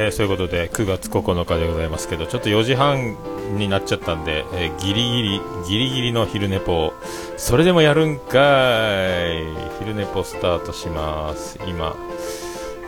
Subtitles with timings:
[0.00, 3.18] えー、そういうことで9月9日でございますけどちょっと4時半
[3.58, 6.94] になっちゃったんで、えー、ギリギリギリギリの昼寝ぽ
[7.36, 8.38] それでもやるんか
[9.28, 9.44] い。
[9.78, 11.58] 昼寝ぽスタートします。
[11.66, 11.94] 今、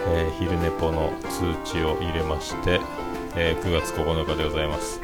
[0.09, 2.81] えー、昼寝ぽの通知を入れまして、
[3.35, 5.01] え9月9日でございます。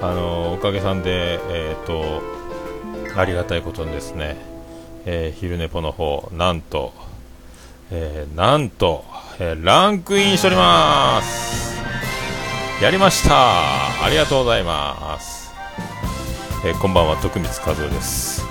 [0.00, 2.22] あのおかげさんでえっ、と
[3.16, 4.36] ありがたいことにですね、
[5.06, 6.92] え昼寝ぽの方なんと、
[7.90, 9.04] えなんと
[9.40, 11.80] えー、ランクインしております。
[12.82, 14.04] やりました。
[14.04, 15.52] ありがとうございます、
[16.64, 17.16] えー、こんばんは。
[17.18, 18.42] 徳光和夫です。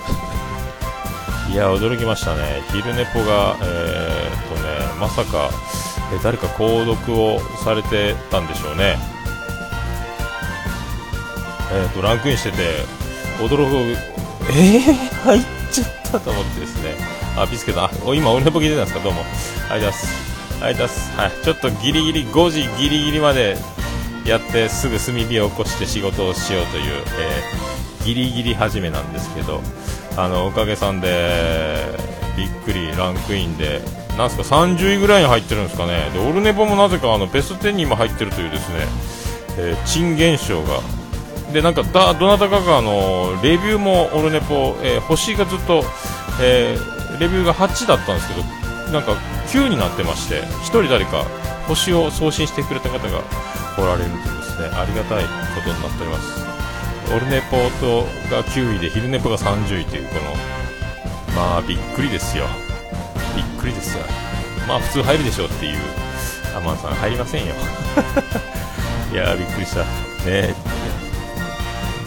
[1.52, 2.62] いや驚きましたね。
[2.72, 5.50] 昼寝ぽがえー、っとねまさか、
[6.10, 8.96] えー、誰か購読をされてたんでしょうね。
[11.70, 12.56] えー、っとランクインしてて
[13.38, 13.76] 驚く
[14.50, 14.82] えー、
[15.24, 16.94] 入っちゃったと思ってですね。
[17.36, 18.16] あビスケさん。
[18.16, 19.04] 今俺のポ聞いてたんですか？
[19.04, 19.20] どうも。
[19.20, 20.37] ありがとうございます。
[20.60, 23.56] はい、はい、ちょっとギリギリ5時ギリギリまで
[24.26, 29.60] やってすぐ炭火を起こして仕事をしようという、えー、ギリギリ始めなんですけど
[30.16, 31.96] あのおかげさんで
[32.36, 33.80] びっくりランクインで
[34.16, 36.10] なんすか30位ぐらいに入ってるんですかね。
[36.12, 38.86] でオルネポもなぜかあのベスト10にも入ってるというですね、
[39.58, 40.80] えー、珍現象が
[41.52, 45.84] でなんかだどなたかがあのレビューもオルネポ、えー、星がずっと、
[46.42, 49.16] えー、レビューが8だったんですけどなんか
[49.48, 51.24] 9になってまして1人誰か
[51.66, 53.22] 星を送信してくれた方が
[53.78, 55.30] おられるとですねありがたいこ
[55.64, 56.46] とになっております。
[57.10, 60.20] オルネポートが9位で昼ネポが30位というこの
[61.34, 62.44] まあびっくりですよ。
[63.34, 64.04] びっくりですよ。
[64.66, 65.78] まあ普通入るでしょうっていう
[66.56, 67.54] アマンさん入りませんよ。
[69.12, 69.80] いやびっくりした。
[70.28, 70.54] ね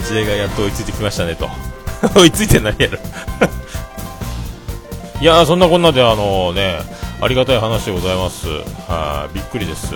[0.07, 1.49] 時代がやっと追いついてきましたねと。
[2.15, 2.99] 追いついてないやろ。
[5.19, 6.79] いやそんなこんなであのね
[7.21, 8.47] ありがたい話でございます。
[8.47, 9.93] はびっくりです、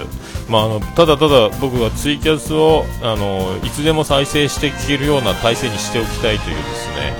[0.47, 7.13] まあ、あのただただ僕がツイキャスをあのいつでも再生して聞けるような体制にしておきたいというですね、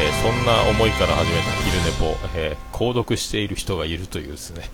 [0.00, 4.70] えー、そんな思いから始めた昼寝ぽ、えー、購読している人がいるというですね、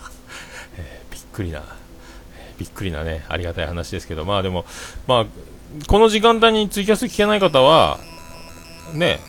[0.76, 1.62] えー、びっくりな
[2.58, 4.26] びっくりなねありがたい話ですけど。
[4.26, 4.66] まあでも
[5.06, 5.26] まあ
[5.86, 7.98] この時間帯にツイキャス聞けない方は
[8.92, 9.20] ね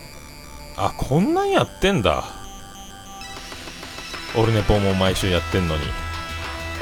[0.76, 2.35] あこんなんやってんだ。
[4.36, 5.82] オルネポも毎週やってんのに。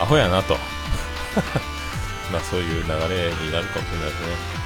[0.00, 0.54] アホやなと。
[2.32, 4.64] まあそういう流れになるかもしれないですね。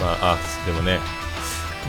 [0.00, 1.00] まああでもね。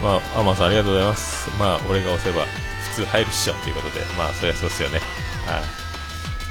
[0.02, 1.50] まあアマンさんありがとうございます。
[1.60, 2.46] まあ俺が押せば
[2.90, 4.06] 普通入るっしょということで。
[4.18, 5.02] まあそりゃそうですよね。
[5.46, 5.62] はい、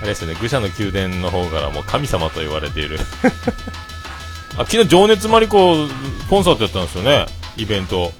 [0.00, 0.36] あ、れですよね。
[0.40, 3.00] 愚者の宮殿の方からも神様と言われている。
[4.56, 5.88] あ昨日情熱マリコ
[6.28, 7.26] コンサートやったんですよね。
[7.56, 8.12] イベント。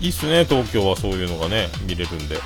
[0.00, 2.36] いいっすね東京はそういうのがね見れるんで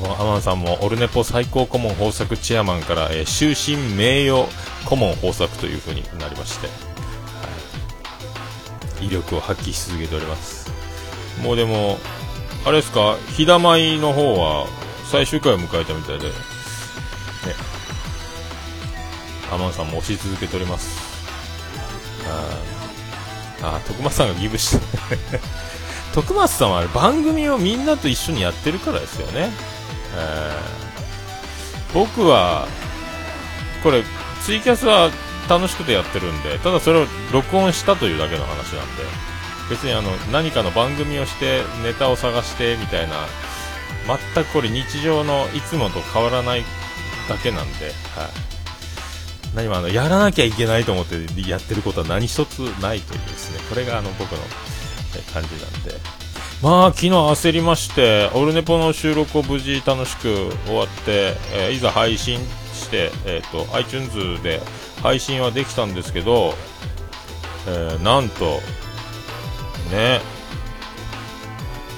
[0.00, 4.46] もうアマンさんもオルネポ最高顧問豊作チェアマンから、えー、終身名誉
[4.86, 6.72] 顧問豊作という風になりまして、は
[9.02, 10.70] い、威力を発揮し続けております。
[11.42, 11.98] もうでも
[12.64, 14.66] あれですか日だまいの方は
[15.10, 16.34] 最終回を迎えたみたいでね。
[19.52, 20.98] アマンさんも押し続けております。
[23.62, 25.40] ああ徳松さんがギブして。
[26.14, 29.50] 徳松さんは番組をみんなと一緒にやってるからですよね、
[30.16, 30.52] え、
[31.94, 32.66] 僕は
[33.82, 34.02] これ
[34.44, 35.10] ツイキャスは
[35.48, 39.02] 楽しくてやってるんでただそれを録音したというだけの話なんで
[39.68, 43.14] 別にあの何かの番組をしてネタを探してみたいな
[44.34, 46.64] 全くこれ日常のいつもと変わらない
[47.28, 47.94] だけなんで、はい。
[49.54, 51.16] 何もあのやらなきゃいけないと思って
[51.48, 54.38] やってることは何一つないというですねこれがあの僕の
[55.32, 56.29] 感じなんで。
[56.62, 62.38] まあ昨日焦りましてオルネポの収録を無事楽しく終わって、えー、いざ配信
[62.74, 64.60] して、えーと、iTunes で
[65.02, 66.52] 配信はできたんですけど、
[67.66, 68.60] えー、なんと
[69.90, 70.20] ね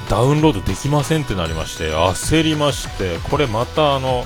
[0.08, 4.24] ダウンロードできませんってなりまして焦りましてこれまたあの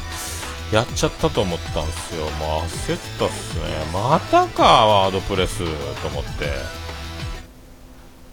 [0.72, 2.24] やっちゃったと思ったんですよ。
[2.24, 2.30] もう
[2.64, 3.62] 焦ったっすね。
[3.92, 5.58] またか、ワードプレス
[6.02, 6.24] と思っ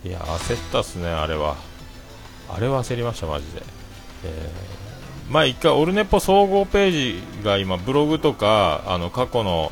[0.02, 0.10] て。
[0.10, 1.56] いや、焦ったっすね、あれは。
[2.50, 3.64] あれは焦りました、マジで。
[4.26, 9.72] えー、まあ一回、オルネポ総合ページが今、ブログとか、あの、過去の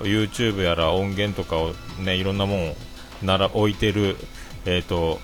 [0.00, 2.74] YouTube やら音源とかをね、いろんなもん
[3.22, 4.16] なら置いてる、
[4.64, 5.20] えっ、ー、と、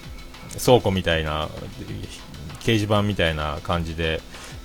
[0.65, 1.49] 倉庫みたいな、
[2.61, 4.21] 掲示板みたいな感じで、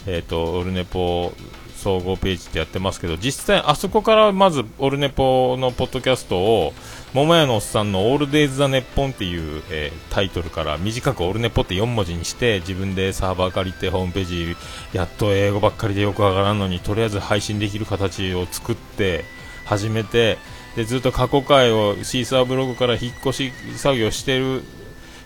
[0.07, 1.33] えっ、と、オルネポ
[1.75, 6.73] 総合ページってやってますけど、実際あそこからまずオルネポのポッドキャストを、
[7.13, 14.55] 桃屋のおっさんのオールデイズ・ザ・ネッポンっていう、えー、タイトルから短くオルネポって4文字にして自分でサーバー借りてホームページ
[14.93, 19.25] やっと英語ばっかりでよくわからんのにとりあえず配信できる形を作って
[19.65, 20.39] 始めて
[20.75, 24.63] でずっと過去回をシーサーブログから引っ越し作業してる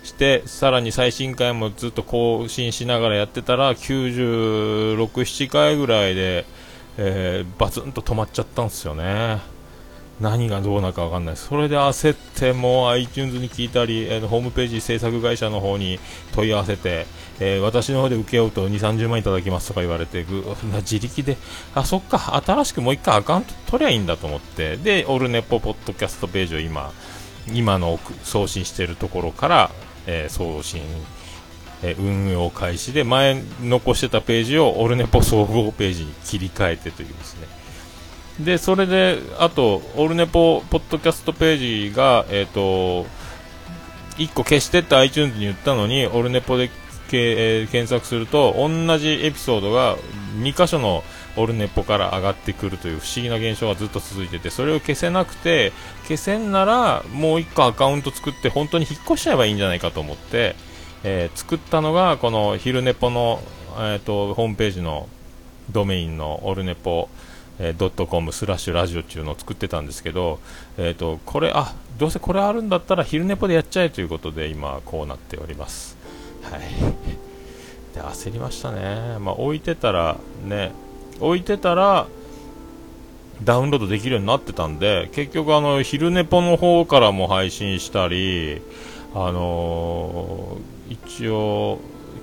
[0.08, 6.46] してさらに最新回もずっと更新しながらやってたら96、7回ぐらいで、
[6.98, 9.40] えー、バツンと止まっちゃったんですよね。
[10.20, 16.00] 何がどうなるか分かんないそれで焦ってもう iTunes に聞いたり、えー、ホームページ制作会社の方に
[16.34, 17.06] 問い合わせて、
[17.40, 20.44] えー、私の方で請け負うと2、30万いただきますとか言われてぐ
[20.78, 21.38] 自力で。
[21.76, 22.42] あそっか。
[22.44, 24.78] 新しくもう1回アカウント取りゃいいんだと思って。
[24.78, 26.92] でオルネポポッドキャストページを今
[27.54, 29.72] 今の送信しているところから、
[30.08, 30.82] えー、送信
[31.84, 37.48] え運用開始で前残してたページをオルネポ総合ページに切り替えてというですね。
[38.40, 43.08] で、それで、あと、オルネポ、ポッドキャストページが、えっ、ー、と、
[44.18, 46.70] 1個消してって iTunes に言ったのに、オルネポで、
[47.12, 49.98] えー、検索すると、同じエピソードが
[50.40, 51.04] 2箇所の
[51.38, 55.72] オルネポから上がってくるという不思議な現象がずっと続いてて、それを消せなくて、
[56.04, 60.56] 消せんなら、もう1個アカウント作って、本当に引っ越しちゃえばいいんじゃないかと思って、
[61.04, 63.42] えー、作ったのが、この昼ネポの、
[63.78, 65.08] えーと、ホームページの
[65.72, 67.10] ドメインのオルネポ、
[67.60, 70.40] え、ドットコムスラッシュラジオっていうのを作ってたんですけど、
[70.78, 75.98] えーと、これあどうせこれあるんだったら昼寝ぽでやっちゃえということで今こうなっております。
[76.44, 76.62] はい、
[77.96, 80.72] で焦りましたね、まあ、置いてたらね
[81.20, 82.08] 置いてたら
[83.44, 88.62] ダウンロードできるようになってたんで結局あの昼寝ぽの方からも配信したり
[89.14, 91.80] あのー、一応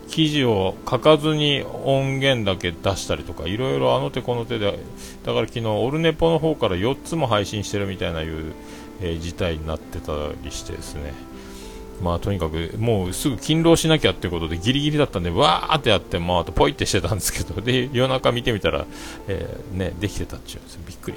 [0.08, 4.78] 記事を書かずに音源だけ出したりとかいろいろあの手この手で
[5.24, 8.52] だから昨日オルネポの方から4つも配信してるみたいないう、
[9.00, 10.12] えー、事態になってた
[10.42, 11.12] りしてですね。
[12.04, 18.84] まあとにかくもうすぐ勤労しなきゃっていうことでギリギリだったんでわーってやってまあとポイってしてたんですけど で夜中見てみたら、
[19.26, 21.16] えー、ねできてたっちゅうんですびっくり。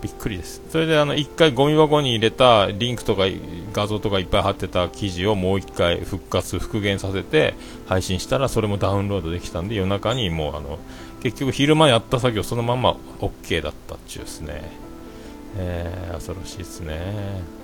[0.00, 0.62] びっくりです。
[0.70, 3.24] それであの1回ゴミ箱に入れたリンクとか
[3.72, 7.54] 画像とかいっぱい貼ってた記事をもう1回復活、復元させて
[7.88, 10.78] 配信したらそれもダウンロードできたんで夜中にもうあの
[11.20, 14.70] 結局昼間やった作業そのまま OK だったっちゅうですね。
[15.56, 17.58] えー、恐ろしいですね。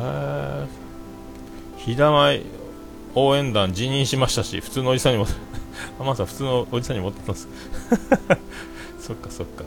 [0.00, 0.81] へ
[1.84, 2.44] ひだまい
[3.14, 5.26] 応援団辞任しましたし、普通のおじさんにも、
[5.98, 7.48] あ、まさ普通のおじさんに持ってたんです。
[9.00, 9.64] そっかそっか。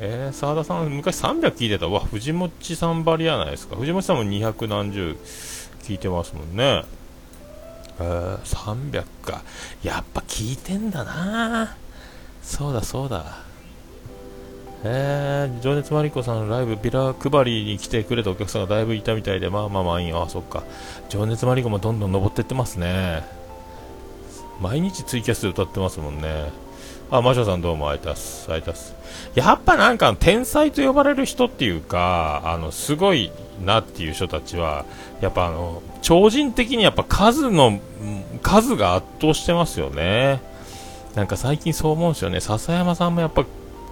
[0.00, 1.88] えー、澤田さん、昔300聞いてた。
[1.88, 3.76] わ、藤本さんばりやないですか。
[3.76, 5.16] 藤本さんも200何十
[5.84, 6.84] 聞いてますもんね。
[8.00, 9.42] えー、300か。
[9.82, 11.76] やっぱ聞いてんだな
[12.42, 13.47] そうだそうだ。
[14.84, 20.16] えー、情熱マリコさんのライブ、ビラ配りに来てくれたお客さんがだいぶいたみたいで、まあまあ満員。
[20.16, 20.62] あ、そっか。
[21.08, 23.24] 情熱マリコもどんどん登ってってますね。
[24.60, 26.50] 毎日ツイキャスで歌ってますもんね。
[27.10, 28.94] あ、マシャさんどうも、あいたす、あいたす。
[29.34, 33.32] やっぱなんか天才と呼ばれる人っていうか、あの、すごい
[33.64, 34.84] なっていう人たちは、
[35.20, 37.80] やっぱあの、超人的にやっぱ数の、
[38.42, 40.40] 数が圧倒してますよね。
[41.14, 42.40] なんか最近そう思うんですよね。
[42.40, 43.44] 笹山さんもやっぱ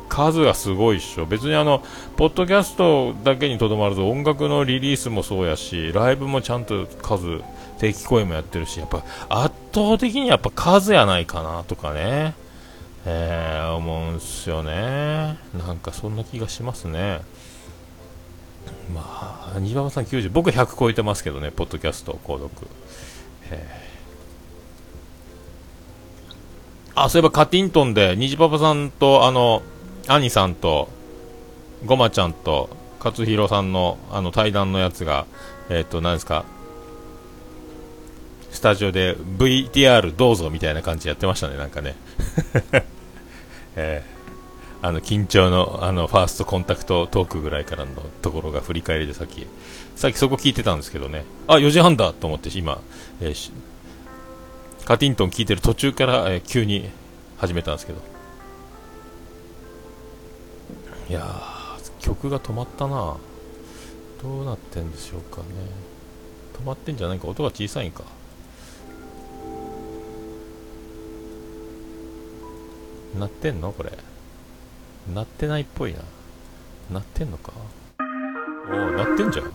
[0.09, 1.27] 数がすごいっしょ。
[1.27, 1.83] 別にあの、
[2.17, 7.43] ポッドキャストだけにとどまると音楽のリリースもそうやし、ライブもちゃんと数、
[7.79, 12.35] 定期公演もやってるし、やっぱ圧倒的にやっぱ数やないかなとかね。
[13.09, 15.39] えー、思うんすよね。
[15.57, 17.21] なんかそんな気がしますね。
[18.93, 22.51] まあ、ババさん90、僕100超えてますけどね、ポッドキャスト、購読。
[26.97, 29.63] あ、そういえばカティントンで、虹パパさんと、あの、
[30.07, 30.89] 兄さんと、
[31.85, 32.71] ごまちゃんと、
[33.03, 35.27] 勝弘さんの、あの、対談のやつが、
[35.69, 36.45] えっ、と、何ですか、
[38.51, 41.95] スタジオで VTR どうぞみたいな感じやってましたね、なんかね。
[43.77, 47.91] えー、あの緊張のあのファーストコンタクトトークぐらいからの
[48.23, 49.47] ところが振り返りでさっき
[49.97, 52.81] さっきそこ聞いてたんですけどねあ4時半だと思って今、
[53.21, 53.53] えー、
[54.87, 56.89] カティントン聞いてる途中から、えー、急に
[57.37, 58.01] 始めたんですけど
[61.09, 61.25] いや
[62.01, 63.17] 曲が止まったな
[64.23, 65.45] どうなってんでしょうかね
[66.61, 68.03] 止まってんじゃないか音が小さいんか
[73.19, 73.73] なってんの？
[73.73, 73.93] これ。
[75.15, 76.01] なってないっぽいな。
[76.93, 77.53] なってんのか？
[78.71, 79.47] おお、なってんじゃん。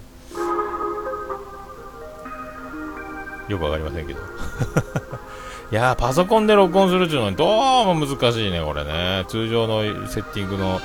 [3.47, 4.19] よくわかりませんけど。
[5.71, 9.25] いやー、パソコンで録音するっていうのはどうも難しいね、これね。
[9.27, 10.81] 通常のセッティングの、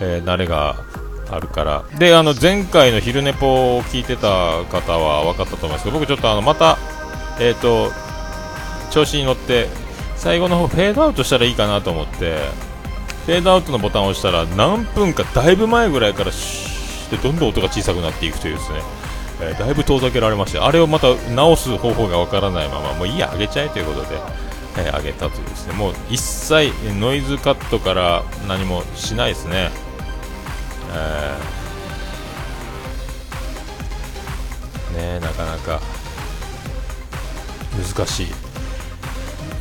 [0.00, 0.76] えー、慣れが
[1.30, 1.84] あるから。
[1.98, 6.78] で、あの、前回の昼寝ぽを聞いてた方は分かったと思いますけど、僕ちょっとあの、また、
[7.38, 7.92] え、ー、と、
[8.90, 9.68] 調子に乗って、
[10.16, 12.36] 最後の方フェードアウトしたらいいかなと思って、
[13.26, 18.80] フェードアウトのボタンを押したら何分かだいぶ前ぐらいからシューってどんどん音が小さくなっていくというですね、
[19.42, 24.16] えー、だいぶ遠ざけられましてあれをまた直す方法がわからないままもういいや、上げちゃえということで、
[24.78, 25.74] えー、上げたというですね。
[25.74, 29.70] もう一切ノイズカットから何もしないですね、
[34.94, 35.80] ねなかなか。
[37.94, 38.26] 難しい。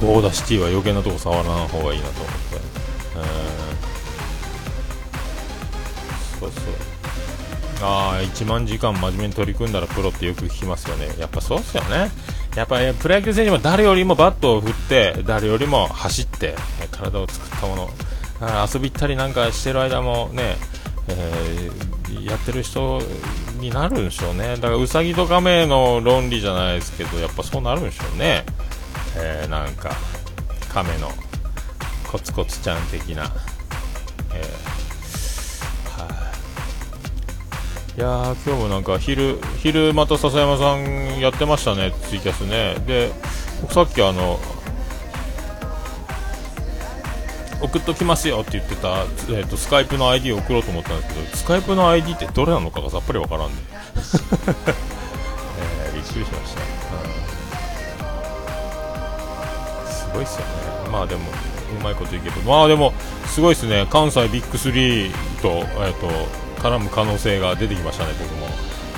[0.01, 2.39] ゴーダシティは余計なとこ触らない方がいいなと思って。
[6.39, 6.63] そうそう。
[7.81, 11.09] ああ1万時間真面目に取り組んだらプロってよく聞きますよね。
[11.17, 12.11] やっぱそうっすよね。
[12.55, 16.55] やっぱりプロ野球選手も誰よりもバットを振って誰よりも走って
[16.91, 17.89] 体を作ったもの。
[18.73, 20.55] 遊び行ったりなんかしてる間もね、
[21.09, 23.01] えー、やってる人
[23.59, 24.55] になるんでしょうね。
[24.55, 28.45] だからウサギとカメの論理じゃないですけどやっぱそうなるんでしょうね、
[29.17, 29.91] えー、なんか
[30.71, 31.09] カメの
[32.11, 33.31] コツコツちゃん的な、
[34.33, 36.07] えー、は
[37.95, 42.75] い、いや今日もなんか昼昼また笹山さんやってましたねツイキャスね。
[42.85, 43.11] で
[43.61, 44.39] 僕さっきあの
[47.61, 53.61] 送っときますよって言ってた、えーと、スカイプの ID を送ろうと思ったんですけどスカイプの ID ってどれなのかがさっぱりわからんで、
[55.59, 56.61] えー、びっくりしました、
[59.83, 60.45] うん、すごいっすよね。
[60.91, 61.21] まあでも
[61.79, 62.37] うまいこといけば。
[62.59, 62.93] まあでも
[63.27, 63.85] すごいですね。
[63.89, 65.11] 関西ビッグ3
[65.41, 65.49] と,、
[65.81, 66.07] えーと、
[66.61, 68.47] 絡む可能性が出てきましたね僕も、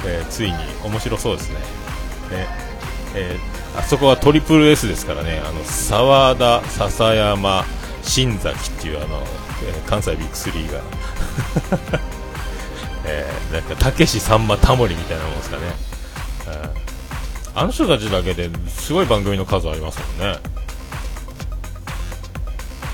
[0.06, 0.58] えー、ついに。
[0.84, 1.56] 面白そうですね。
[2.32, 2.48] ね、
[3.16, 5.42] えー、あそこはトリプル S ですからね。
[5.46, 7.66] あの沢田笹山
[8.04, 9.24] 新崎っていうあの、
[9.64, 10.82] えー、関西ビッグ3が。
[13.04, 15.64] えー、なんかたけしさんまタモリみたいなもんですかね、
[16.48, 20.40] えー、あの人たちだけですごい番組の数ありますもんね。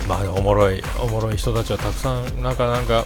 [0.08, 3.06] まあおもろいおもろい人たちはたくさんなんかなんか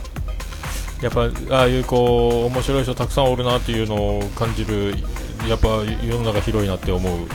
[1.02, 4.94] やっぱああいうこう面白い人たくさんおるなっていうのを感じる
[5.48, 5.68] やっぱ
[6.04, 7.28] 世の中広いなって思う、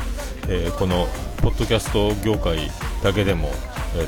[0.49, 1.09] えー、この
[1.43, 2.71] ポッドキャスト業界
[3.03, 3.51] だけでも、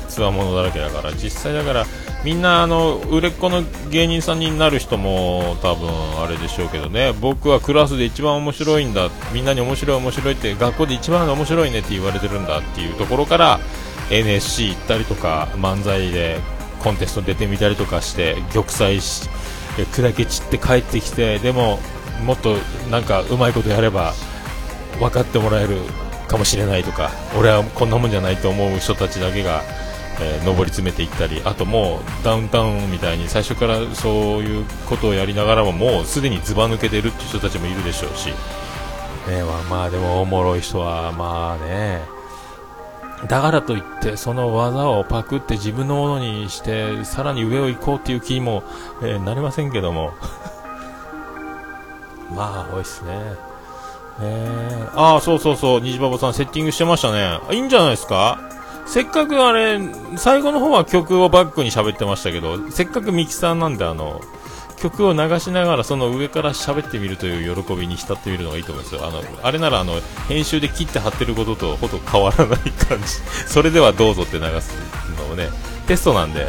[0.07, 1.85] つわものだらけだから実際だから
[2.23, 5.89] みんなあの売れっ子の芸人さんになる人も多分
[6.21, 7.13] あれでしょうけどね。
[7.21, 13.59] 僕はクラスで一番面白いんだみんなに面白い面白いって学校で一番面白いねって言われてるんだっていうところから
[14.11, 16.39] NSC 行ったりとか漫才で
[16.83, 19.29] コンテスト出てみたりとかして玉砕し
[19.77, 21.79] 砕け散って帰ってきてでも
[22.25, 22.55] もっと
[22.89, 24.13] なんかうまいことやれば
[24.99, 25.77] 分かってもらえる
[26.29, 29.63] かもしれないとか俺はこんなもんじゃないと思う人たちだけが、
[30.21, 38.33] えー、上り詰めていったりあともうダウンタウンみたいに最初からそういうことをやりながらももうすでにずば抜けてるっていう人たちもいるでしょうし、ね
[39.43, 42.01] まあ、まあでもおもろい人はまあね。
[43.27, 48.63] だからといってその技をパクって自分のものにしてさらに上を行こうっていう気にも、
[49.01, 50.13] えー、なりませんけども。
[52.33, 53.48] まあ多いっすね。
[54.21, 55.81] え、ああそうそうそう。
[55.81, 57.39] 虹パパさんセッティングしてましたね。
[57.51, 58.39] いいんじゃないですか？
[58.85, 59.79] せっかくあれ
[60.17, 64.19] 最後の方は曲をバックに喋ってましたけどせっかくミキサーなんであの
[64.81, 69.05] 曲を流しながらその上から喋ってみるという喜びに浸ってみるのがいいと思いますよ。
[69.05, 69.93] あのあれならあの
[70.27, 73.05] 編集で切って貼ってることとほと変わらない感じ。
[73.47, 74.73] それではどうぞって流す
[75.27, 75.49] のをね
[75.85, 76.47] テストなんで、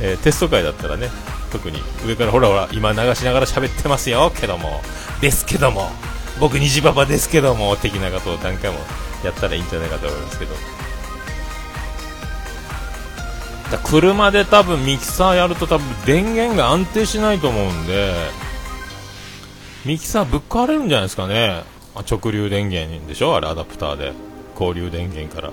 [0.00, 1.10] えー、テスト会だったらね
[1.50, 4.80] 特に上からほらほら今流しながら喋ってますよけども。
[5.20, 5.90] ですけども。
[6.40, 8.78] 僕虹パパですけども的なことを何回も
[9.24, 10.54] やったらいいんじゃないかと思いますけど
[13.84, 18.12] 車で多分ミキサーやると多分電源が安定しないと思うんで、
[19.86, 21.64] ミキサーぶっ壊れるんじゃないですかね。
[22.10, 23.34] 直流電源でしょ？
[23.36, 24.12] あれアダプターで。
[24.60, 25.50] 交流電源から。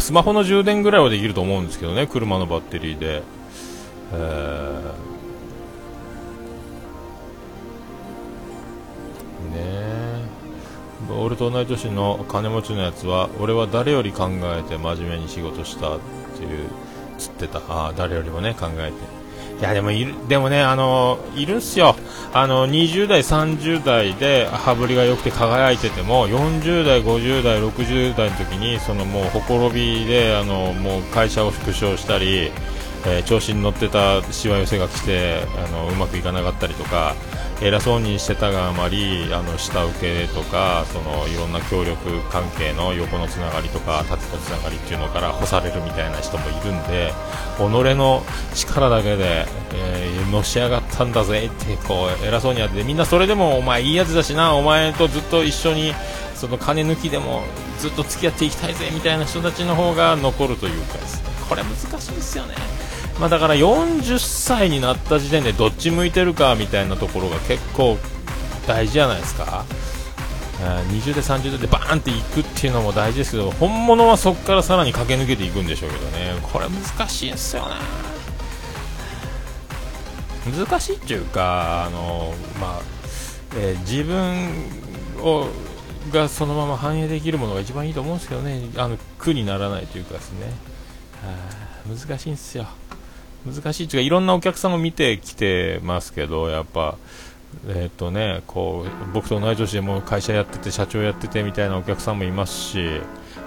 [0.00, 3.22] スマホの充電ぐらいはできると思うんですけどね、車のバッテリーで。
[4.12, 4.92] えー、
[9.54, 10.24] ね。
[11.10, 16.00] 俺と同い年の金持ちのやつは、俺は誰より考えて真面目に仕事したっ
[16.36, 16.68] ていう
[17.18, 17.60] つってた。
[17.68, 19.24] あ誰よりもね考えて。
[19.60, 21.94] いやでもいるでもねあのいるんすよ。
[22.32, 32.50] あの20代30代で羽振りが良くて輝いてても40代50代60代の時にそのもうほころびであのもう会社を縮小したり
[33.06, 37.14] えー、調子に乗ってたしわ寄せが来てあのうまくいかなかったりとか
[37.60, 47.12] 偉そうにしてたがあまりあの下請けとかそのいろんな協力関係の横のつながりとか縦のつながりっていうのから干されるみたいな人もいるんで
[47.56, 48.22] 己の
[48.54, 55.94] 力だけで、えー、のし上がったんだぜってこう偉そうにやってみんなそれでもお前いいやつだしなお前とずっと一緒に
[56.34, 57.44] その金抜きでも
[57.78, 62.83] ずっと付き合っていきたいぜみたいな人たちの方が残るというかですねこれ難しいですよね。
[63.20, 67.96] まあ、だから40歳になった時点でどっち向いてるかみたいなところが結構
[68.66, 69.64] 大事じゃないですか。
[70.88, 76.36] 20で30でバーンっていくっていうのも大事ですけど本物はそこからさらに駆け抜けていくんでしょうけどね。
[76.42, 77.74] これ難しいですよね。
[80.56, 82.82] 難しいっていうかあの、まあ
[83.56, 84.48] えー、自分
[85.18, 85.48] を
[86.12, 88.62] がそのまま反映できるものが一番いいと思うんですけどね。
[88.76, 90.52] あの苦にならないというかですね。
[91.88, 92.66] 難しいんですよ。
[93.46, 96.96] 難しいというかいろんなお客さんを見てきてますけどやっぱ
[97.68, 103.00] えっ、とねこう僕と同い年でも会社やってて社長やっててみたいなお客さんもいますし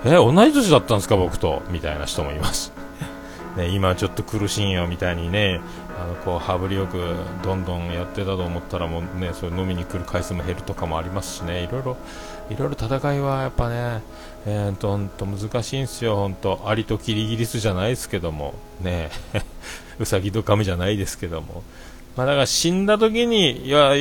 [0.06, 1.62] え同い年だったんですか僕と？
[1.70, 2.72] みたいな人もいます。
[3.58, 5.60] ね、今ちょっと苦しいよみたいにね
[6.00, 11.98] あのこう羽振りよくどんどんやってたと思ったらもうねそれ飲みに来る回数も減るとかもありますしねいろいろ
[12.51, 14.04] いろいろ戦いはやっぱね
[14.46, 19.10] えー、とほんと難しいんですよ本当アリとキリギリスじゃないですけどもね。
[20.00, 21.63] ウサギとカメじゃないですけども。
[22.16, 23.94] まあ、だから死んだ時にいや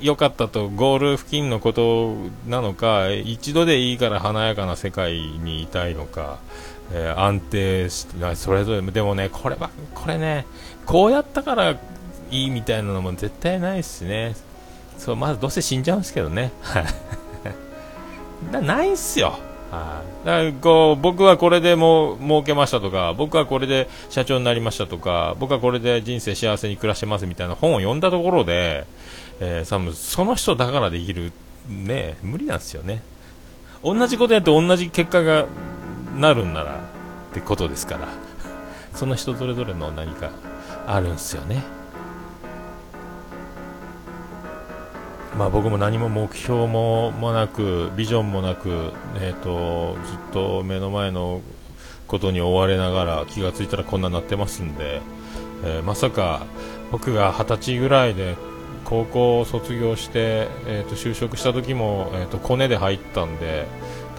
[0.00, 2.14] 良かったとゴール付近のこと
[2.46, 6.38] なのか一度でいいから華やかな世界にいたいのか、
[6.92, 10.46] えー、安定してそれぞれでもねこれはこれね
[10.86, 11.72] こうやったから
[12.30, 14.36] いいみたいなのも絶対ないですね。
[14.96, 16.52] そうまずどうせ死んじゃうんですけどね。
[18.62, 19.38] ないっすよ。
[19.70, 28.84] はい、だからこう僕はこれでもう儲けましたとか僕はこれで社長になりましたとか僕はこれで人生幸せに暮らしてますみたいな本を読んだところで、
[29.38, 31.32] えー、その人だからできる
[31.68, 33.02] ね無理なんですよね。
[33.82, 35.46] 同じことやって同じ結果が
[36.16, 36.80] なるんなら
[37.30, 38.08] ってことですから。
[38.94, 40.30] その人それぞれの何か
[40.86, 41.62] あるんですよね。
[45.36, 51.40] まあ、僕も何も目標もなくビジョンもなく、えーと、ずっと目の前の
[52.08, 55.00] ことに追われながら気がついたらこんなになってますんで、
[55.64, 56.44] えー、まさか
[56.90, 58.36] 僕が二十歳ぐらいで
[58.84, 63.66] 高校を卒業して、えーと、就職した時も、えーとコネで入ったんで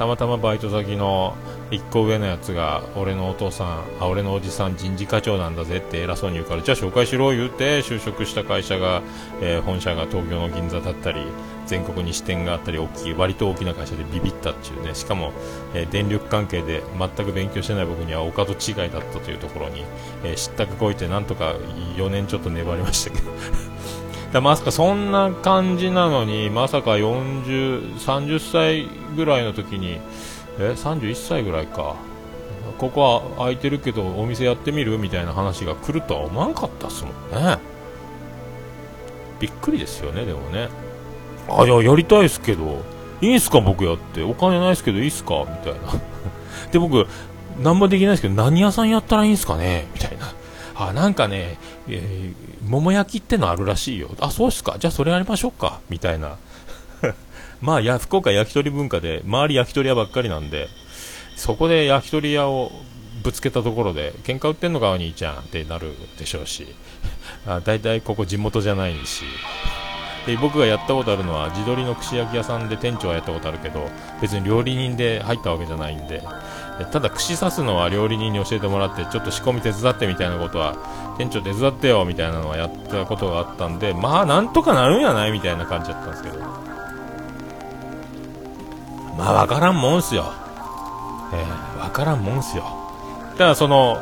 [0.02, 1.36] たまたまバイト先の
[1.70, 9.04] 1個上のやつが俺のお父さんあ俺のおじさん人事課長なんだぜって偉そうに言うからじゃあ紹介しろ言うて就職した会社が、
[9.44, 11.22] えー、本社が東京の銀座だったり
[11.68, 15.34] 全国に支店があったり大きい割と大きな会社でビビったっていうねしかも、
[15.76, 19.86] えー、電力関係で全く勉強してない僕にはお門違いだったというところに、
[20.24, 21.54] えー、知ったかこいてなんとか
[21.96, 23.71] 4年ちょっと粘りましたけど。
[24.32, 30.00] だまさかそんな感じなのにまさか40、30歳ぐらいの時に
[30.60, 31.96] え31歳ぐらいか。
[32.78, 34.98] ここは空いてるけどお店やってみる？
[34.98, 37.60] みたいな話が来るとは思わんかったっすもんね。
[39.39, 40.70] びっくりですよねでもね。
[41.50, 42.82] あいややりたいっすけど。
[43.22, 44.24] いいんすか僕やって。
[44.24, 45.46] お金ないっすけどいいっすか？
[45.48, 45.80] みたいな。
[46.72, 47.06] で僕
[47.62, 49.88] 何もできないですけど何屋さんやったらいいんすかね？
[49.94, 50.34] みたいな。
[50.74, 52.34] あなんかね、えー、
[52.72, 54.12] 桃焼きってのあるらしいよ。
[54.22, 54.78] あそうっすか。
[54.80, 55.82] じゃあそれやりましょうか。
[55.90, 56.38] みたいな。
[57.60, 60.68] まあや福岡焼き鳥文化で周り焼き鳥屋ばっかりなんで
[61.36, 62.72] そこで焼き鳥屋を
[63.24, 66.66] ぶつけたところで喧嘩売ってんのかお兄ちゃんってなるでしょうし。
[67.46, 69.26] あ大体ここ地元じゃないし。
[70.26, 73.90] で僕がやったことあるのは地鶏の串焼き屋さんで店長はやったことあるけど
[74.22, 76.22] 別に料理人で入ったわけじゃないんで。
[76.86, 86.72] ただ串刺すのは料理人に教えてもらってちょっと仕込み手伝ってみたいなことは店長手伝ってよみたいなのはやったことがあったんでまあなんとかなるんやないみたいな感じだったんですけど
[89.17, 90.34] まあ、分からんもんすよ。
[91.34, 92.63] えー、わからんもんすよ。
[93.38, 94.02] ただ、その、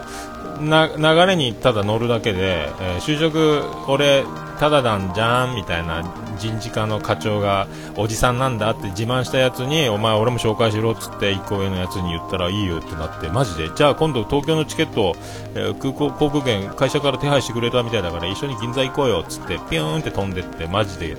[0.59, 4.23] な、流れにただ乗るだけで、えー、就職、俺、
[4.59, 6.03] ただなんじゃんみたいな
[6.37, 13.69] 人事課の課長が、おじさんなんだって自慢したやつに、お前俺も紹介しろっつって、一個上のやつに言ったらいいよってなって、マジで？
[13.73, 15.15] じゃあ今度東京のチケット、
[15.55, 21.17] えー、空港、航空券、会社から手配してくれたみたいだから一緒に銀座行こうよっつって、ピューンって飛んでって、マジで、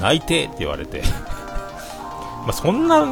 [0.00, 1.02] 内定って言われて。
[2.46, 3.06] ま、そんな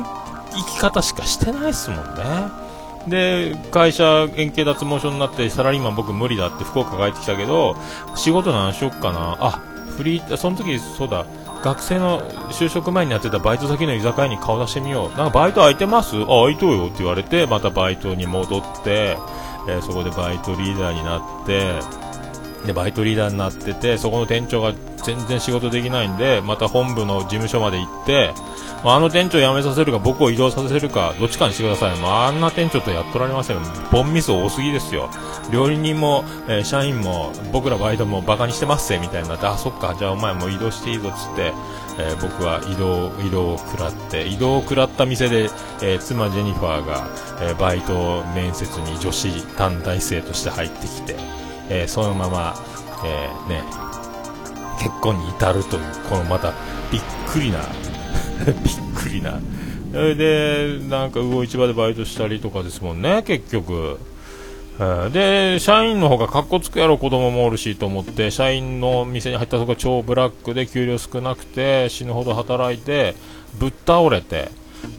[0.53, 2.68] 生き方しかしてないですもんね。
[3.07, 7.77] で、会社円形脱毛症になってサラリーマン僕無理だって福岡帰ってきたけど、
[8.17, 9.37] 仕事何しよっかな。
[9.41, 9.63] あ、
[9.97, 11.25] フリー、その時そうだ、
[11.63, 15.17] 学生の就職前にやってたバイト先の居酒屋に顔出してみよう。
[15.17, 16.17] なんかバイト空いてます？
[16.21, 19.17] あ、空いとうよって言われて、またバイトに戻って、
[19.69, 21.81] えー、そこでバイトリーダーになって
[22.67, 28.33] でバイトリーダーになっててそこの店長が全然仕事できないんでまた本部の事務所まで行って
[28.85, 33.57] まあ、あの店長辞めさせるか僕を移動させるかどっちかにしてください、まあ、あんな店長とやっとられません。
[33.57, 35.11] よボンミス多すぎですよ。
[35.51, 39.37] 料理人も、えー、社員も僕らバイトもバカにしてますぜみたいにな。
[39.37, 39.97] ってあそっか。
[39.99, 41.53] じゃあお前もう移動していいぞっつって
[42.01, 45.51] えー、僕は移動移動を食らって移動を食らった店で、
[45.83, 47.09] えー、妻ジェニファーが、
[47.43, 51.17] え、バイト面接に女子短大生として入ってきて、
[51.71, 52.55] えそのまま、
[53.05, 53.63] えね
[54.81, 56.53] 結婚に至るというこのまた
[56.91, 57.59] びっくりな
[58.47, 59.41] びっくりな。
[59.93, 63.99] でなんか魚市場でバイトしたりとかですもんね結局。
[65.13, 73.17] で、社員の方がかっこつくやろ、子供もおるしと思って、社員の店に入ったとこ超ブラックで給料少なくて、死ぬほど働いて、
[73.59, 74.51] ぶっ倒れて、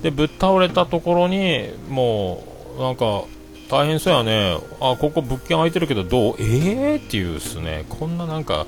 [0.02, 2.44] で、ぶっ倒れたところに、も
[2.78, 3.24] う、なんか、
[3.70, 6.36] 大変そうやね、あ、ここ物件空いてるけどどう？
[6.40, 8.66] ええー、っていうっすね、こんななんか、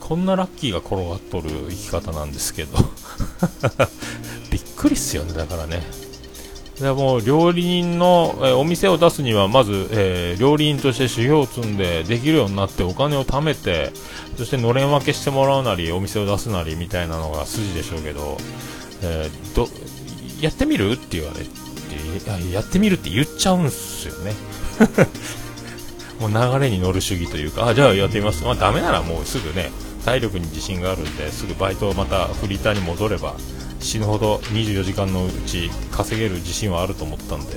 [0.00, 2.76] こんなラッキーが転がっとる生き方なんですけど。
[4.50, 5.82] びっくりっすよね、だからね。
[6.80, 13.92] でも料理人の、え、お店を出すにはまず、えー、料理人として修行を積んでできるようになってお金を貯めて
[14.36, 18.38] そしてのれん分けしてもらうなりお店を出すなりみたいなのが筋でしょうけど,、
[19.02, 19.68] えー、ど
[20.40, 20.90] やってみる？
[20.90, 21.63] って言われて。
[21.84, 24.32] ってやってみるって言っちゃうんすよね。
[26.20, 29.70] もう流れに乗る主義というかあじゃあやってみます、まあ、ダメならもうすぐね
[30.04, 33.34] 体力に自信があるんですぐバイトをまたフリーターに戻れば
[33.80, 37.54] 死ぬほど24時間のうち稼げる自信はあると思ったんで。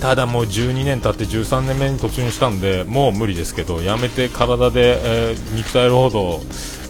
[0.00, 6.44] ただもう12年経って13年目に突入したんでもう無理ですけどやめて体で、えー、肉体労働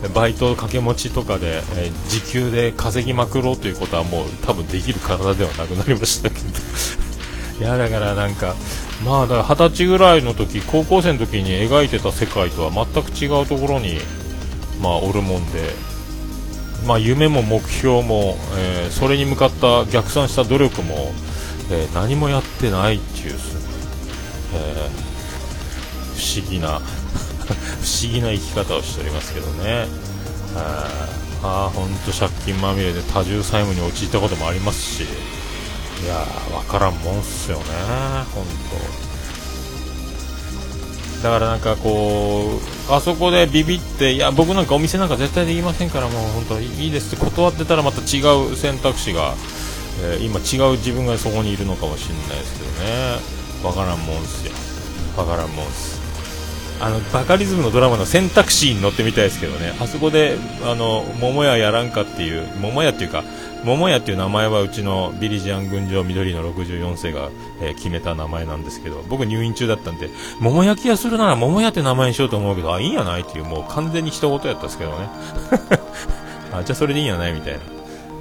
[0.09, 6.45] バイト掛け持ちとかで、えー、時給で稼ぎまくろうということはもう多分できる体ではなくなりましたけど。
[7.61, 8.57] いやだからなんか
[9.05, 14.01] まあだから二十歳ぐらいの時高校生の時に描いてた世界とは全く違うところに
[14.83, 15.73] まあおるもんで
[16.87, 21.13] まあ、夢も目標も、えー、それに向かった逆算した努力も、
[21.71, 23.57] えー、何もやってないっていうす、
[24.55, 24.91] え、
[26.15, 26.83] 不思議な。
[27.47, 27.53] 不
[27.85, 29.87] 思議な生き方をしておりますけどね。
[30.57, 30.89] あ
[31.43, 35.35] あ本当借金まみれで多重債務に陥ったこともありますし。
[36.03, 37.65] いやー分からんもんっすよね
[38.35, 38.45] 本
[41.23, 48.21] 当だからなんかこうあそこでビビっていや僕なんかお店なんか絶対できませんからもう本当いいですって断ってたらまた違
[48.53, 49.35] う選択肢が、
[50.03, 53.19] えー、今違う自分がそこにいるのかもしれないですけどね。
[53.65, 54.53] わからんもんっすよ。
[55.17, 56.04] わからんもんっす。
[56.85, 59.75] あのバカリズムのドラマの選択肢に乗ってみたいですけどね。
[59.81, 63.25] あそこであの桃屋やらんかっていう桃屋っていうか
[63.65, 67.31] 桃屋っていう名前はうちのビリジアン群青緑の64世が、
[67.63, 75.09] えー、決めた名前なんですけど僕入院中だったんで桃焼き屋するなら桃屋って名前にしようと思うけどあいいんやないっていうもう完全に一言やったんですけどね。
[76.53, 77.61] あじゃあそれでいいんやないみたいな、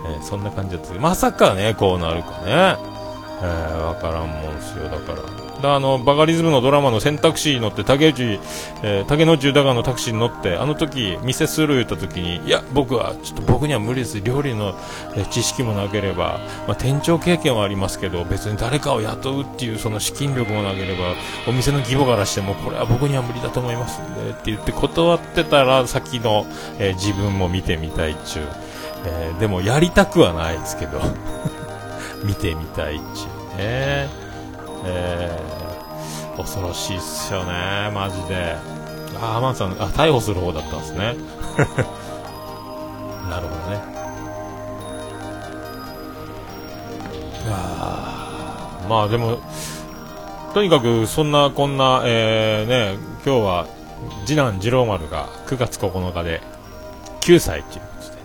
[0.08, 2.92] えー、そんな感じだったまさかねこうなるかね、
[3.41, 5.43] えー、わからんもんすよだから。
[5.65, 8.39] あのバカリズムのドラマの選択肢に乗って竹内、
[8.84, 14.19] えー、竹野内豊のタクシーに乗ってあの時店する言った時にいや僕はちょっと僕には無理です。
[14.19, 14.78] 料理の、
[15.15, 21.15] え知識もなければ、まあ、店長経験はありますけど別に誰かを雇うっていうその資金力もなければ
[21.48, 26.46] お店の規模からしてもこれは僕には無理だと思いますんでって言って断ってたら先の、
[26.78, 28.48] えー、自分も見てみたいっちゅう、
[29.06, 31.00] えー、でもやりたくはないですけど。
[32.23, 34.23] 見てみたいっちゅうね
[34.86, 38.57] えー、恐ろしいっすよね、マジで。
[39.21, 40.99] ああ、マンさん、あ、逮捕する方だったんですね。
[43.29, 43.81] なるほどね。
[47.49, 49.38] あまあでも、
[50.53, 53.65] とにかくそんなこんな、えー、ね、今日は
[54.25, 56.41] 次男次郎丸が9月9日で
[57.21, 58.17] 9歳ということで、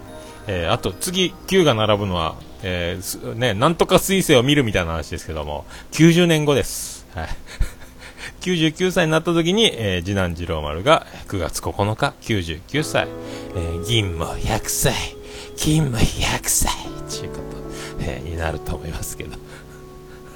[0.65, 7.07] えー、あと次9が並ぶのはえー、ね、なんとか彗星を見るみたいな話ですけども、90年後です。
[7.15, 7.29] はい。
[8.41, 13.09] 99歳になった時に、えー、次男次郎丸が9月9日、99歳、
[13.55, 14.95] えー、銀も100歳、
[15.57, 16.73] 金も100歳、
[17.09, 17.43] ということ、
[18.01, 19.37] えー、になると思いますけど。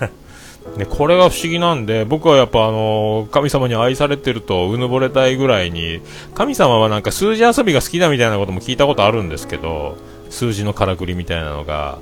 [0.76, 6.00] ね、これが不思議なんで、僕はやっぱあのー、神様に愛されてるとうぬぼれたいぐらいに、
[6.34, 9.96] 神様はなんか数字遊びが好きだみたいなことも聞いたことあるんですけど、
[10.30, 11.98] 数字のからくりみたいなのが、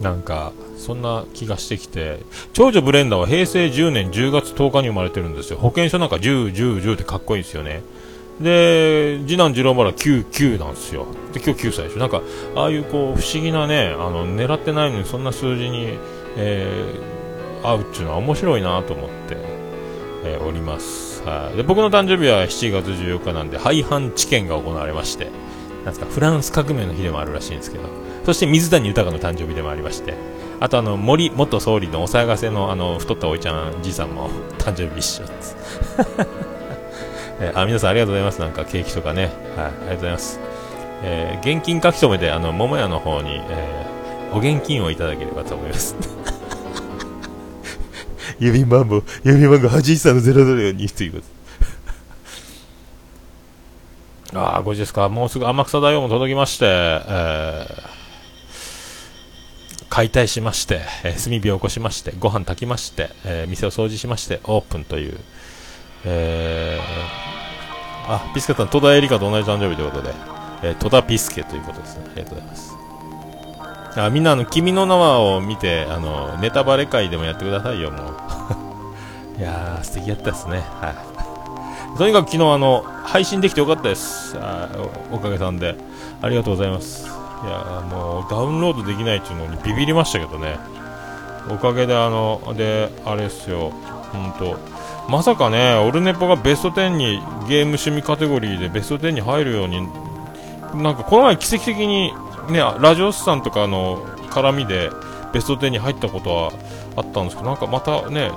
[0.00, 2.20] なんかそんな気がしてきて
[2.52, 7.82] 長女ブレンダーは平成10年10月10日に生まれてるんですよ保険証なんか10、10、10ってかっこいいですよね、
[8.40, 11.06] で、次男次郎まだ9、9なんですよ。
[11.32, 11.98] で、今日9歳でしょ。
[11.98, 12.20] なんか、
[12.54, 15.98] ああいうこう、不思議なね、あの、狙ってないのにそんな数字に、
[16.36, 19.36] えー、合うっていうのは面白いなと思って、
[20.24, 21.22] えー、おります。
[21.24, 21.56] はい。
[21.56, 25.30] で、僕の誕生日は7月14日なんで、廃藩置県が行われまして、
[25.76, 27.84] なんですか、フランス革命の日でもあるらしいんですけど、
[28.26, 30.14] そして水谷豊の誕生日でもありまして、
[30.58, 35.56] あとあの、森元総理のお騒がせのあの、太ったおいちゃんじいさんも 誕生日一緒です。
[37.38, 38.40] えー、あ、皆さんありがとうございます。
[38.40, 39.30] なんかケーキとかね。
[39.56, 40.40] はい、ありがとうございます。
[41.04, 45.94] えー、現金書き留めで、あの、桃屋の方に、えー、お現金をいただければと思います。
[48.40, 51.20] 郵便番号、郵便番号83の002というこ
[54.32, 54.40] と。
[54.40, 55.08] ああ、5時ですか。
[55.08, 57.96] もうすぐ天草大王も届きまして、えー、
[59.88, 65.18] 解体しまして、えー、炭火を起こしまして、ご飯炊きまして、えー、店を掃除しまして、オープンという、
[66.04, 70.14] えー、あ、ピスケさん、戸田恵梨香と同じ誕生日ということで、
[70.62, 72.04] え、戸田ピスケということですね。
[72.06, 72.76] ありがとうございます。
[73.96, 78.02] あみんな、あの、君の名はを見て、あの、ネタバレ会でもやってくださいよ、も
[79.38, 79.40] う。
[79.40, 80.62] いやー、素敵やったですね。
[80.80, 80.90] は
[81.94, 81.98] い。
[81.98, 84.36] とにかく昨日、あの、配信できてよかったです。
[84.38, 84.68] あ
[85.10, 85.74] おかげさんで。
[86.20, 87.15] ありがとうございます。
[87.44, 90.58] いやもう、ダウンロードできないっていうのにビビりましたけどね。
[91.50, 93.72] おかげで、あの、で、あれっすよ、
[94.12, 94.58] ほんと、
[95.08, 99.88] まさかね、オルネポがベスト10にゲーム趣味カテゴリーでベスト10に入るように、
[100.74, 102.12] なんかこの前奇跡的に
[102.50, 104.90] ね、ラジオスさんとかの絡みで
[105.32, 106.52] ベスト10に入ったことは
[106.96, 108.30] あったんですけど、なんかまたね、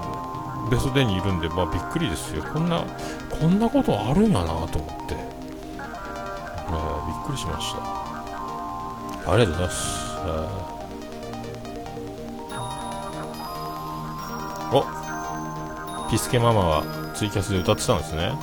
[0.69, 2.43] ベスト10にいるんで、まあ、びっくりですよ。
[2.43, 2.83] こんな、
[3.29, 4.67] こんなことあるんやなと思っ
[5.07, 5.15] て。
[6.69, 7.98] まあ、びっくりしました。
[9.32, 10.10] ありがとうございます。
[14.72, 16.10] お。
[16.10, 16.84] ピスケママは
[17.15, 18.34] ツイキャスで歌ってたんですね。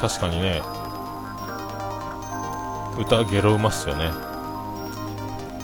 [0.00, 0.62] 確かにね。
[2.98, 4.10] 歌ゲロうまっすよね。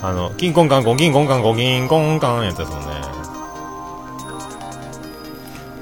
[0.00, 3.17] あのキンコンカンコンキンコンカンコンキンコンカンやったですもんね。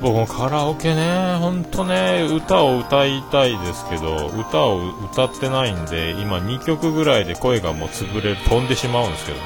[0.01, 9.45] 僕もカラオケね、ほんとね、歌を歌いたいですけど、歌を歌ってないんで、今2曲ぐらいで声がもう潰れ、飛んでしまうんですけどね。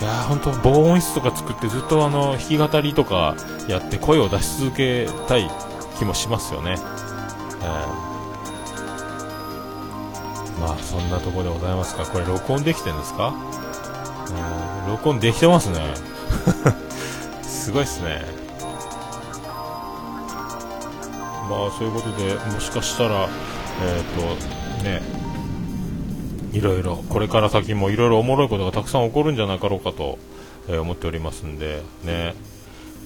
[0.00, 3.36] いやー、ほんと防音室とか作ってずっとあの、弾き語りとか
[3.68, 5.48] やって声を出し続けたい
[5.98, 6.76] 気もしますよね。
[7.62, 7.68] えー、
[10.60, 12.04] まあ、そんなところでございますか。
[12.06, 13.32] これ録音できてるんですか？
[14.86, 15.78] うん、録音できてますね。
[17.42, 18.45] すごいっすね。
[21.48, 23.28] まあ、そういうことで、もしかしたら、
[23.82, 25.02] え、ー、と、ね、
[26.52, 30.18] いろいろこれから先もいろいろおもろいことがたくさん起こるんじゃなかろうかと、
[30.68, 32.34] えー、思っておりますんでね、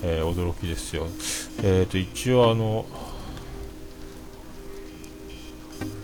[0.03, 1.09] えー、驚きですよ。
[1.62, 2.87] えーと、一応あの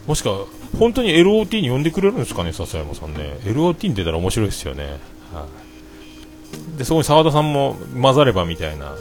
[0.07, 0.31] もしか
[0.79, 3.38] 本当に LOT に呼んでくれるんですかね、笹山さんね。
[3.44, 4.99] LOT に出たら面白いですよね。
[5.33, 5.46] は
[6.75, 8.94] い、で、そこに澤田さんも混ざればみたいな。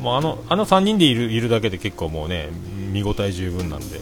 [0.00, 2.50] もうあの、あの3人でいるいるだけで結構もうね、
[2.92, 4.00] 見応え十分なんで。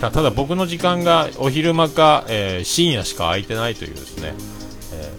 [0.00, 4.32] ただ僕の時間がお昼間か、えー、深夜しか空いてないというですね、
[4.92, 5.12] え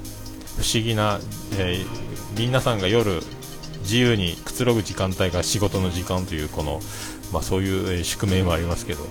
[0.57, 1.19] ー、不思議な、
[1.57, 3.19] えー、皆さんが夜
[3.81, 6.79] 自由にくつろぐ時間帯が仕事の時間というこの、
[7.33, 9.05] まあ、そういう、宿命もありますけど。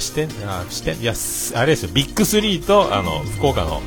[0.00, 1.14] して、あ、して、いや、
[1.54, 3.82] あれですよ、ビッグスリーと、あの、福岡の、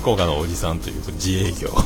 [0.00, 1.70] 福岡のおじさんという自営業。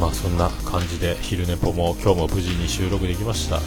[0.00, 3.60] まあそんな感じで昼寝ぽも今日も無事に収録できました。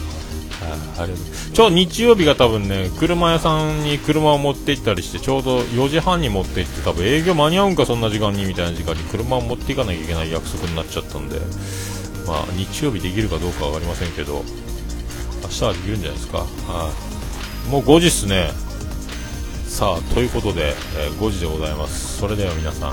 [0.98, 1.12] あれ
[1.52, 11.38] ちょ日曜日が多分ね車屋さんに車を持って行ったりしてちょうど4時半に持って行って多分営業間に合うんかそんな時間にみたいな時間に車を持っていかなきゃいけない約束になっちゃったんで
[12.26, 14.42] まあ日曜日できるかどうか分かりませんけど
[15.46, 16.38] 明日はできるんじゃないですか。
[16.38, 16.92] は
[17.68, 17.70] い。
[17.70, 18.50] もう5時っすね。
[19.66, 22.18] さあということで、えー、5時でございます。
[22.18, 22.90] それでは皆さん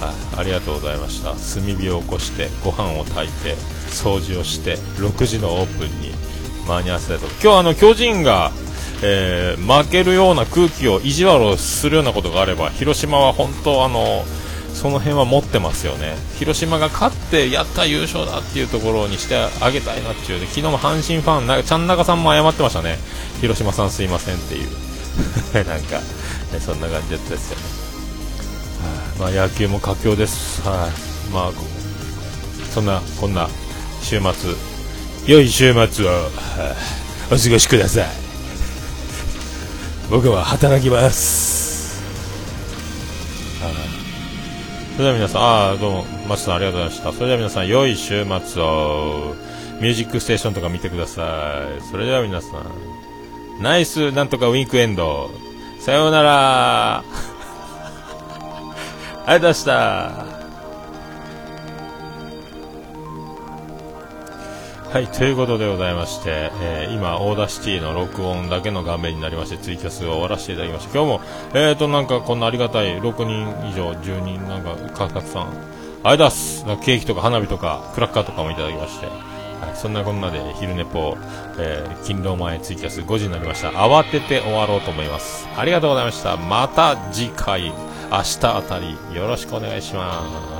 [0.00, 1.32] はい、ありがとうございました。
[1.32, 3.54] 炭火を起こしてご飯を炊いて
[3.90, 6.12] 掃除をして6時のオープンに
[6.66, 7.26] 間に合わせたいと。
[7.42, 8.50] 今日あの巨人が、
[9.02, 14.24] えー、負けるような空気を意地悪をするようなことがあれば広島は本当あの
[14.74, 16.14] その辺は持ってますよね。
[16.38, 20.40] 広島が勝ってやった優勝だっていうところにしてあげたいなっていう。
[20.40, 22.98] で昨日も阪神ファンなちゃん中さんも謝ってましたね。
[23.40, 24.68] 広島さんすいませんっていう。
[25.54, 27.62] なんか、ね、そんな感じだったですよね。
[29.18, 31.30] まあ、野球も佳境です、はい。
[31.30, 31.52] まあ、
[32.72, 33.48] そんなこんな
[34.02, 34.54] 週末。
[35.26, 36.28] 良い週末を、は
[37.30, 38.06] お過ごしください。
[40.10, 41.59] 僕は働きます、
[45.00, 47.12] れでは皆さん、ああ、どうも、松さんありがとうございました。
[47.12, 49.34] それでは皆さん、良い週末を、
[49.80, 51.82] ミュージックステーションとか見てください。
[51.90, 55.30] それでは皆さん、ナイスなんとか weekend。
[55.80, 57.04] さようなら。
[59.26, 60.39] ありがとうございました。
[64.90, 70.92] はい、ということでございまして、えー、今、 Audacity の録音だけの画面になりまして、ツイキャスを終わらせていただきました。
[70.92, 71.20] 今日も、
[71.54, 75.64] えーと、なんかこんなありがたい6人以上、10人、なんか、かたくさん、ありがと
[76.02, 76.64] うございます。
[76.84, 79.12] ケーキとか花火とか、クラッカーとかもいただきまして、は
[79.72, 81.16] い、そんなこんなで昼寝ぽ、
[81.56, 83.68] えー、勤労前ツイキャス5時になりました。
[83.70, 85.48] 慌てて終わろうと思います。
[85.56, 86.36] ありがとうございました。
[86.36, 87.72] また次回、
[88.10, 90.59] 明日あたり、よろしくお願いしま